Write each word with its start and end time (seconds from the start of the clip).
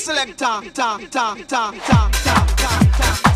selector, 0.00 0.62
ta 0.72 0.98
ta 1.10 1.34
ta 1.46 1.72
ta 1.86 2.10
ta 2.24 2.48
ta 2.56 3.20
ta. 3.22 3.29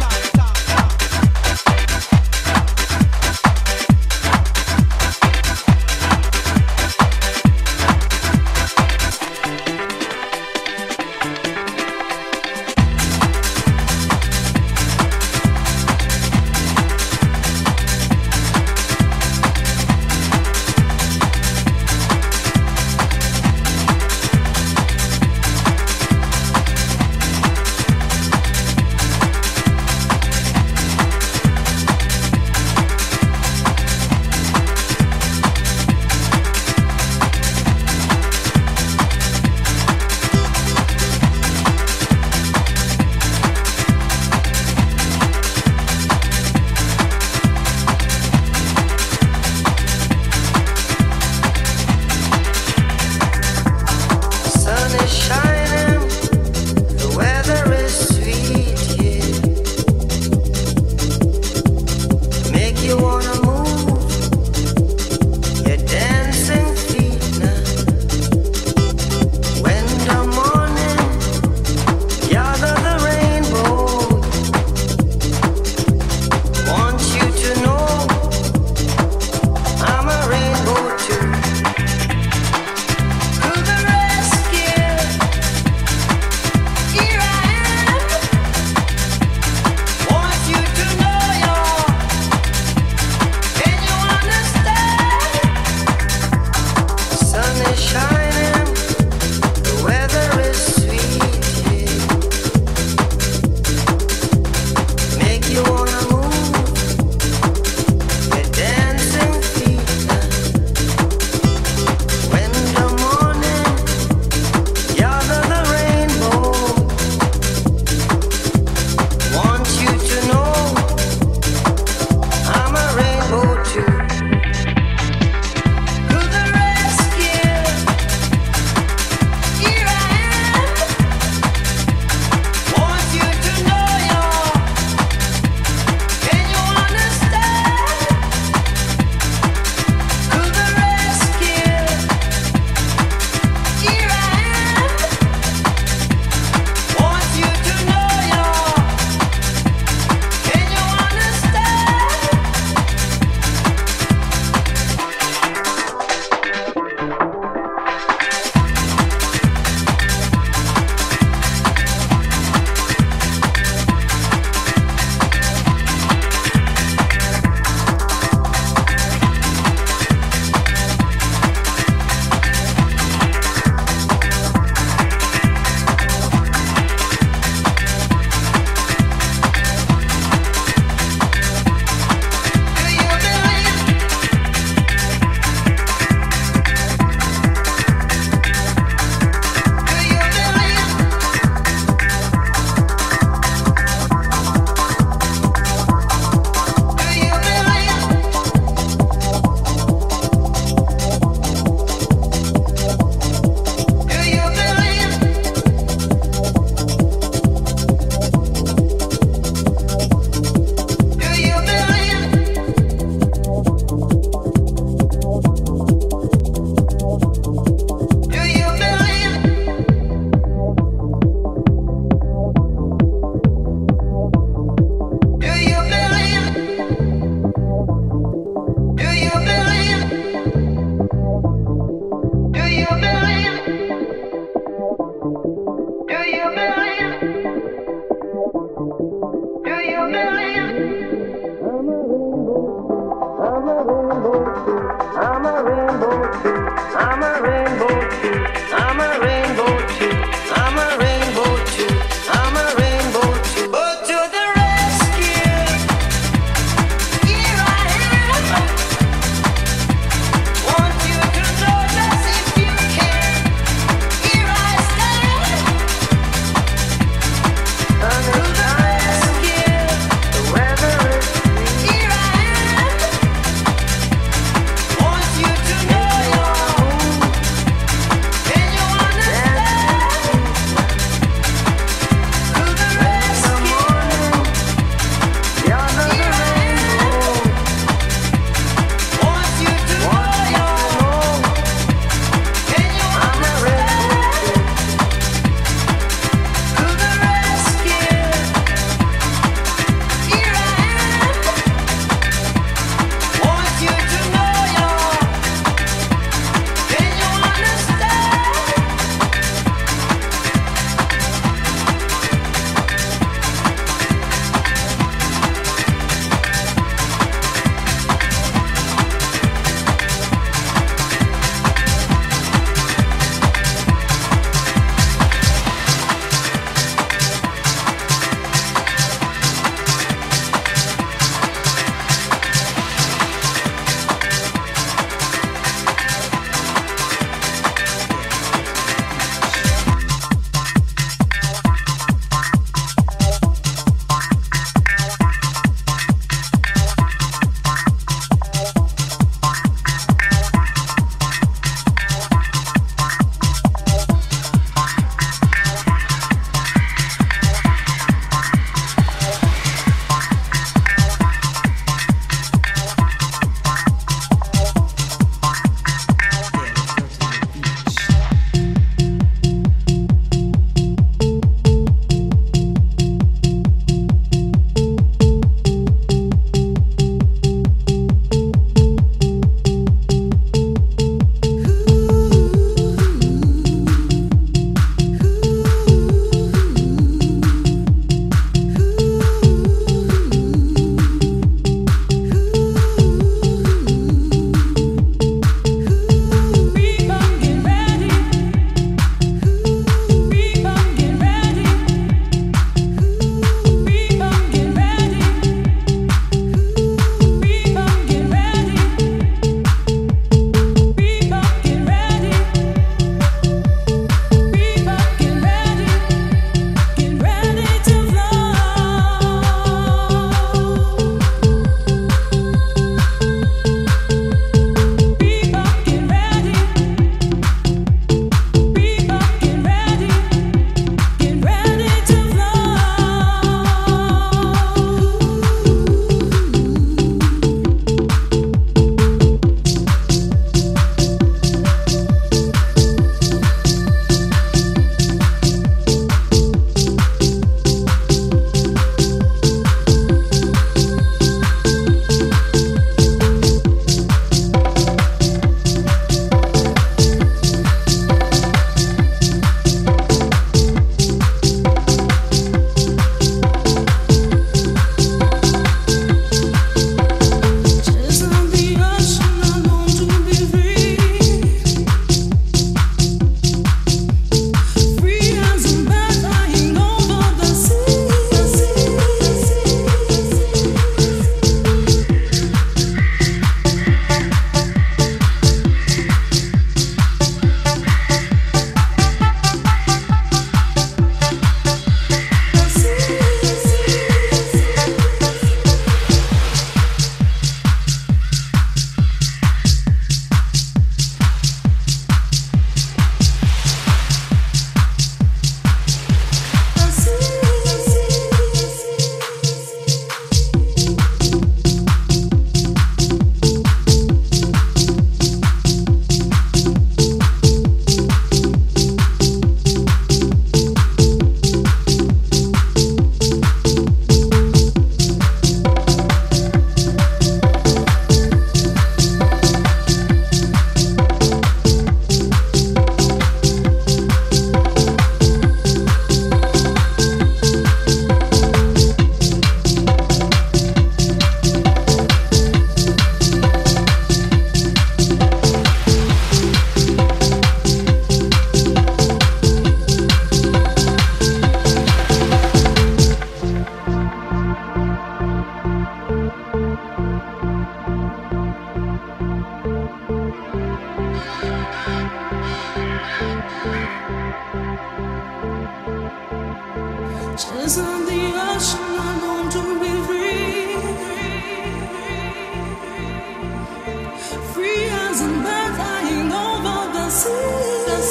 you 232.84 232.96
believe? 233.00 233.43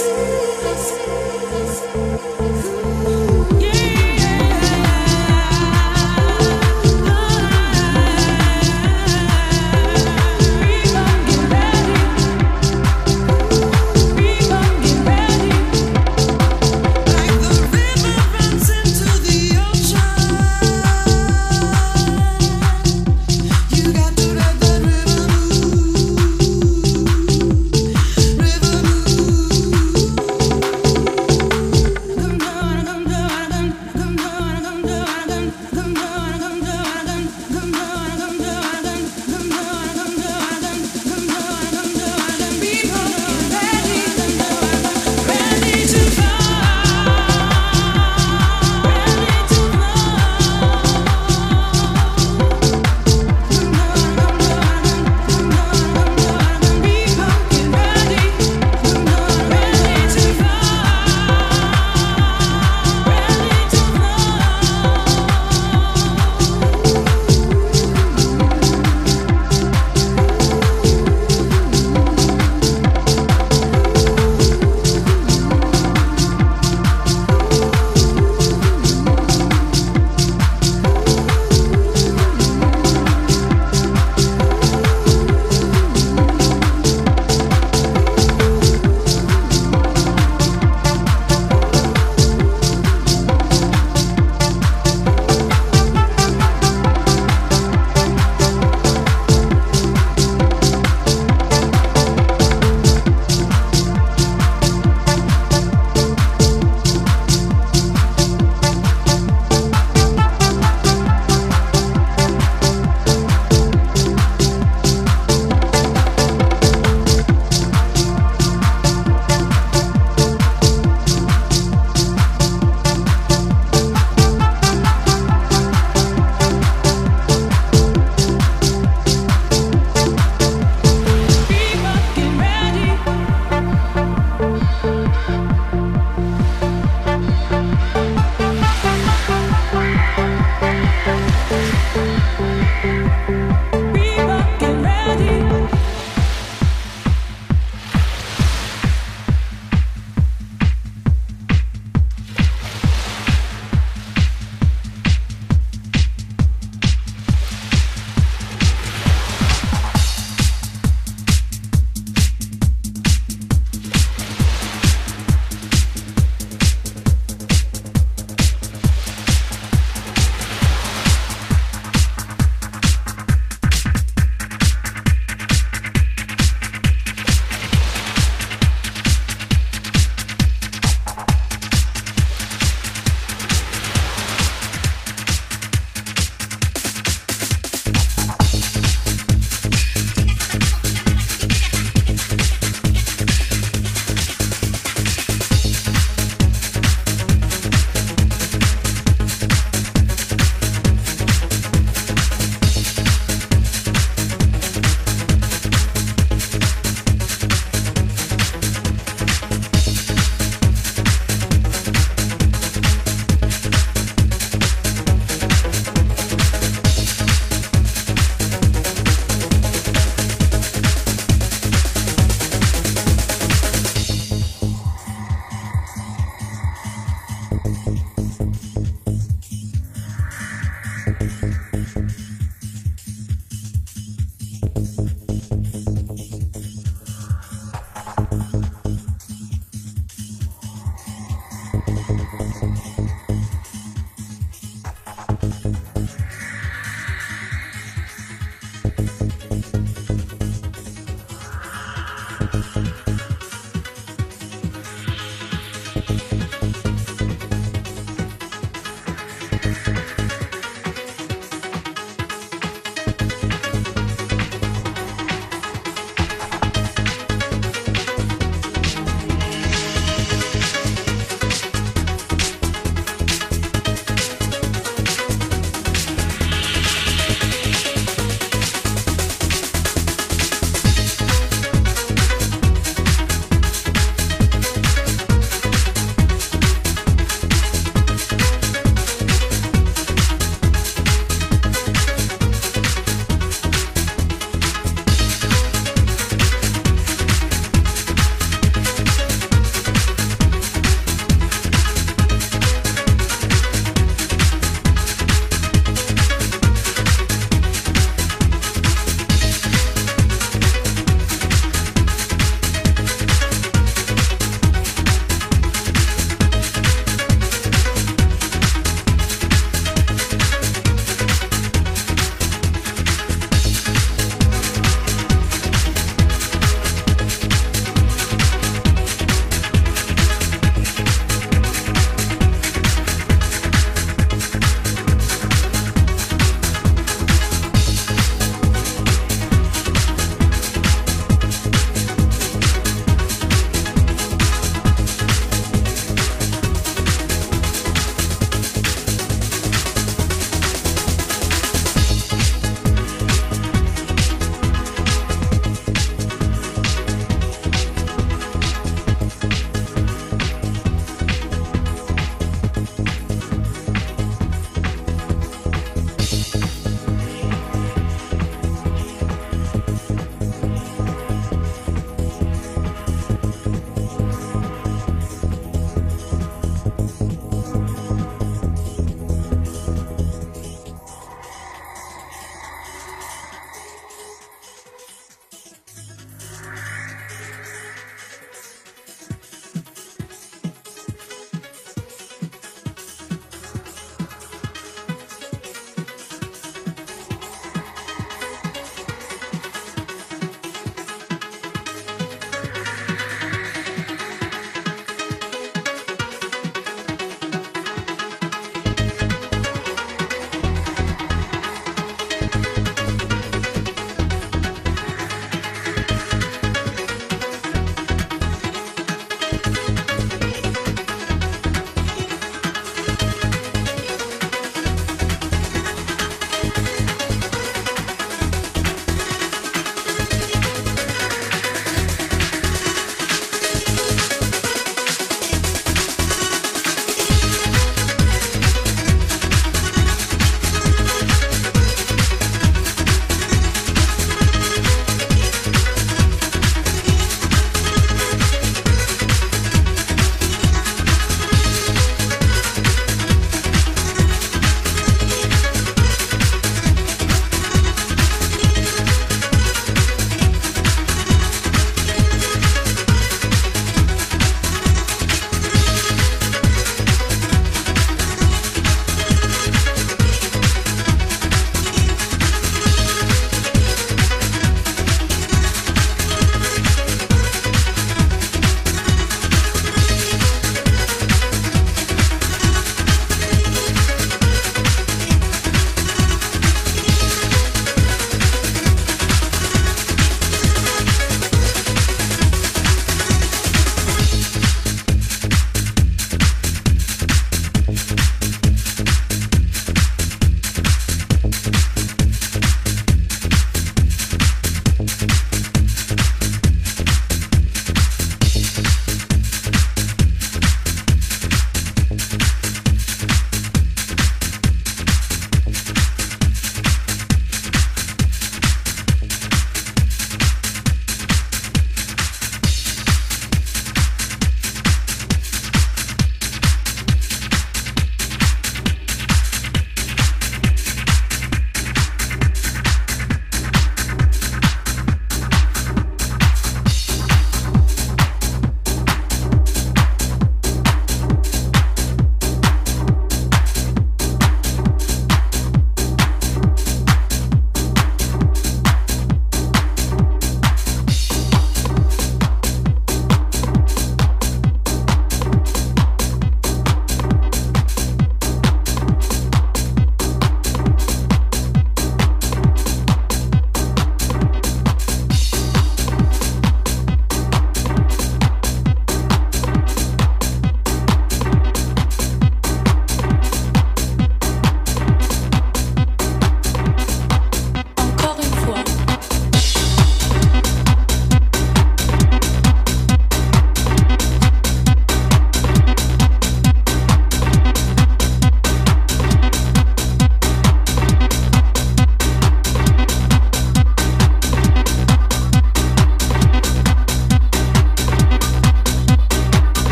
See. 0.00 0.40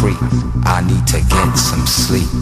I 0.00 0.84
need 0.86 1.06
to 1.08 1.20
get 1.20 1.54
some 1.56 1.84
sleep. 1.86 2.37